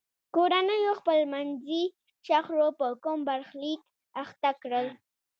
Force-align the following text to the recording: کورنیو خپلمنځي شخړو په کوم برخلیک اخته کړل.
کورنیو 0.35 0.93
خپلمنځي 1.01 1.83
شخړو 2.27 2.67
په 2.79 2.87
کوم 3.03 3.19
برخلیک 3.29 3.81
اخته 4.23 4.49
کړل. 4.61 4.87